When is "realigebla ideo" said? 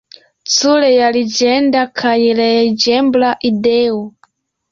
2.41-4.01